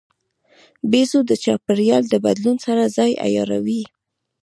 بیزو 0.91 1.19
د 1.27 1.31
چاپېریال 1.43 2.03
د 2.09 2.15
بدلون 2.25 2.57
سره 2.65 2.83
ځان 2.95 3.11
عیاروي. 3.25 3.83